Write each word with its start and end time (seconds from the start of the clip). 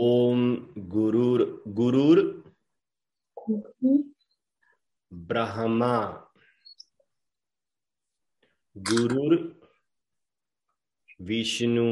ओम 0.00 0.54
गुरुर 0.78 1.62
गुरुर 1.68 2.18
ब्रह्मा। 5.12 5.94
गुरुर 8.76 9.60
विष्णु। 11.20 11.86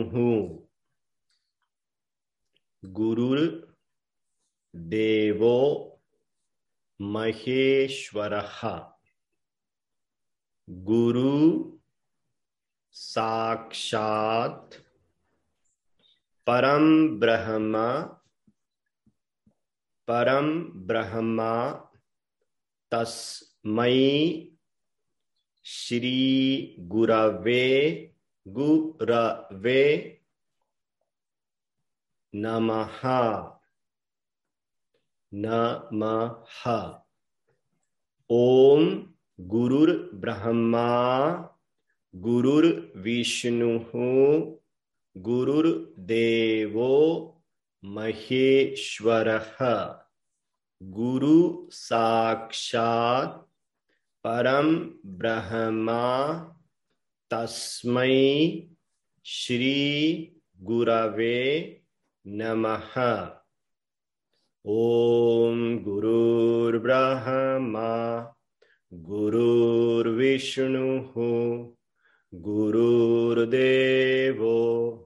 गुरुर 2.85 3.39
देवो 4.75 5.57
महेश्वर। 7.01 8.41
गुरु 10.71 11.63
साक्षात 12.93 14.86
परम 16.49 17.09
ब्रह्म 17.21 17.75
परम 20.09 20.65
ब्रह्मा, 20.65 21.73
तस्मै 22.91 23.95
श्री 25.65 26.77
गुरवे 26.79 27.65
गुरवे 28.49 29.83
नमः। 32.35 33.01
नमः। 35.35 36.95
ओम 38.31 39.15
गुरुर 39.41 40.11
ब्रह्मा 40.15 40.89
गुरुर 42.17 42.93
विष्णु 42.97 43.79
गुरुर्देवो 45.17 47.35
महेश्वरः। 47.85 49.95
गुरु 50.83 51.69
साक्षात् 51.71 53.51
परम 54.25 54.91
ब्रह्मा 55.07 56.35
तस्मै 57.31 58.63
श्री 59.25 60.33
गुरवे 60.63 61.81
नमः। 62.27 63.31
ओम 64.67 65.79
गुरुर्ब्रह्मा 65.79 68.33
गुरुर्विष्णुः 68.93 71.13
गुरुर्देवो 72.35 75.03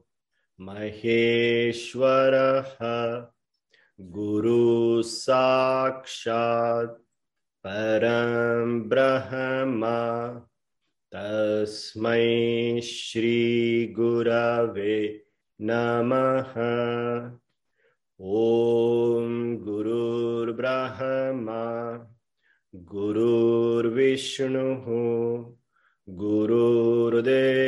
महेश्वरः 0.62 2.72
गुरु 4.00 5.02
साक्षात् 5.02 6.98
परम 7.66 8.80
ब्रह्म 8.88 9.86
तस्मै 11.14 12.80
श्री 12.80 13.86
गुरवे 13.98 14.98
नमः। 15.60 16.52
ॐ 18.20 19.56
गुरुर्ब्रह्मा 19.64 21.64
गुरुर्विष्णुः 22.74 24.86
गुरुर्देवो 26.08 27.59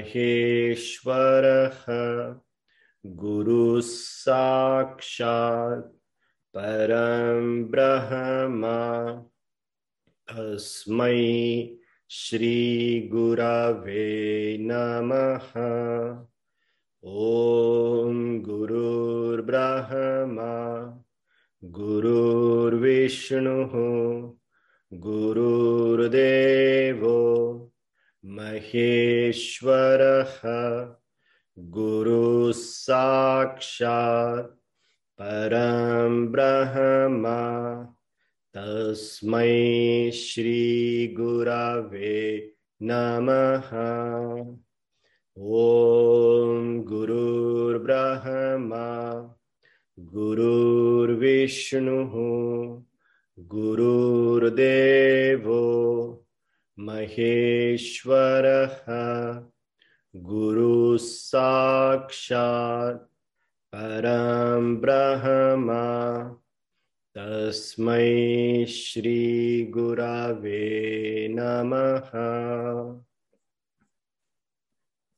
महेश्वरः 0.00 1.84
गुरु 3.06 3.80
साक्षात् 3.80 5.96
परम 6.56 7.64
ब्रह्म। 7.64 8.62
तस्मै 10.30 11.76
श्री 12.10 13.10
गुरवे 13.12 14.58
नमः। 14.60 15.50
ॐ 17.04 18.42
गुरुर्ब्रह्मा 18.42 20.52
गुरुर्विष्णुः 21.64 23.72
गुरुर्देवो 24.92 27.16
महेश्वरः 28.24 30.34
गुरु 31.58 32.52
साक्षात् 32.52 34.50
परम 35.20 36.26
ब्रह्म 36.26 37.24
तस्मै 38.56 40.10
श्री 40.10 41.16
गुरवे 41.20 42.18
नमः। 42.82 43.70
ॐ 45.38 46.82
गुरुर्ब्रह्मा 46.88 48.88
गुरुर्विष्णुः 49.98 52.12
गुरुर्देवो 53.38 54.26
महेश्वरः 56.80 58.84
गुरु 60.16 60.98
साक्षात् 60.98 63.10
परम 63.74 64.76
ब्रह्म। 64.76 65.68
तस्मै 67.14 68.66
श्रीगुरवे 68.66 71.28
नमः। 71.30 72.10